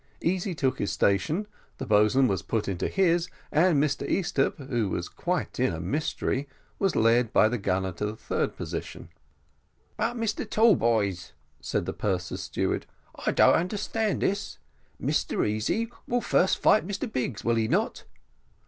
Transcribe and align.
Easy 0.23 0.55
took 0.55 0.79
his 0.79 0.91
station, 0.91 1.45
the 1.77 1.85
boatswain 1.85 2.27
was 2.27 2.41
put 2.41 2.67
into 2.67 2.87
his, 2.87 3.27
and 3.51 3.77
Mr 3.77 4.03
Easthupp, 4.09 4.57
who 4.67 4.89
was 4.89 5.07
quite 5.07 5.59
in 5.59 5.71
a 5.73 5.79
mystery, 5.79 6.49
was 6.79 6.95
led 6.95 7.31
by 7.31 7.47
the 7.47 7.59
gunner 7.59 7.91
to 7.91 8.07
the 8.07 8.15
third 8.15 8.55
position. 8.55 9.09
"But, 9.97 10.15
Mr 10.17 10.43
Tallboys," 10.49 11.33
said 11.59 11.85
the 11.85 11.93
purser's 11.93 12.41
steward, 12.41 12.87
"I 13.13 13.29
don't 13.29 13.53
understand 13.53 14.23
this. 14.23 14.57
Mr 14.99 15.47
Easy 15.47 15.91
will 16.07 16.21
first 16.21 16.57
fight 16.57 16.87
Mr 16.87 17.05
Biggs, 17.11 17.43
will 17.45 17.53
he 17.57 17.67
not?" 17.67 18.05